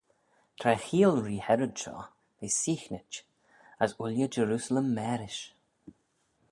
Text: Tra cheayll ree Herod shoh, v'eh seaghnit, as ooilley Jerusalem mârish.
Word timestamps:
Tra 0.59 0.73
cheayll 0.85 1.21
ree 1.25 1.43
Herod 1.47 1.73
shoh, 1.81 2.05
v'eh 2.37 2.55
seaghnit, 2.61 3.13
as 3.83 3.91
ooilley 4.01 4.27
Jerusalem 4.37 4.87
mârish. 4.95 5.41